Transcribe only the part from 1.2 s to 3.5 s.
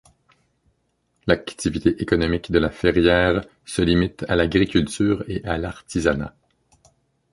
L’activité économique de La Ferrière